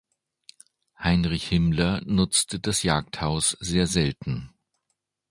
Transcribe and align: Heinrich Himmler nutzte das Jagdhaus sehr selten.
Heinrich 0.97 1.43
Himmler 1.47 2.01
nutzte 2.07 2.59
das 2.59 2.81
Jagdhaus 2.81 3.51
sehr 3.59 3.85
selten. 3.85 4.51